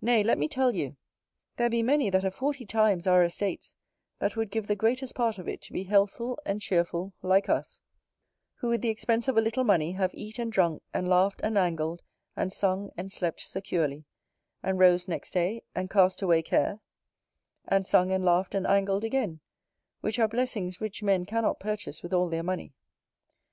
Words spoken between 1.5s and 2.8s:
there be many that have forty